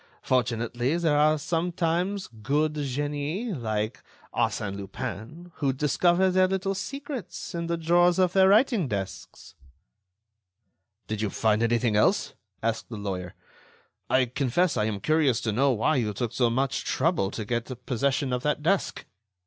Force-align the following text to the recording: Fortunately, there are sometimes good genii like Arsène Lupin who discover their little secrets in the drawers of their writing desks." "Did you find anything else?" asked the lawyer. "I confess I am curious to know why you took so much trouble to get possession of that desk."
Fortunately, 0.23 0.97
there 0.97 1.15
are 1.19 1.37
sometimes 1.37 2.25
good 2.27 2.73
genii 2.73 3.53
like 3.53 4.01
Arsène 4.33 4.75
Lupin 4.75 5.51
who 5.57 5.71
discover 5.71 6.31
their 6.31 6.47
little 6.47 6.73
secrets 6.73 7.53
in 7.53 7.67
the 7.67 7.77
drawers 7.77 8.17
of 8.17 8.33
their 8.33 8.49
writing 8.49 8.87
desks." 8.87 9.53
"Did 11.05 11.21
you 11.21 11.29
find 11.29 11.61
anything 11.61 11.95
else?" 11.95 12.33
asked 12.63 12.89
the 12.89 12.97
lawyer. 12.97 13.35
"I 14.09 14.25
confess 14.25 14.75
I 14.75 14.85
am 14.85 15.01
curious 15.01 15.39
to 15.41 15.51
know 15.51 15.71
why 15.71 15.97
you 15.97 16.15
took 16.15 16.33
so 16.33 16.49
much 16.49 16.83
trouble 16.83 17.29
to 17.29 17.45
get 17.45 17.85
possession 17.85 18.33
of 18.33 18.41
that 18.41 18.63
desk." 18.63 19.05